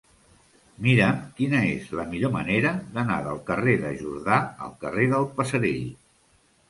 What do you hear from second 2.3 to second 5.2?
manera d'anar del carrer de Jordà al carrer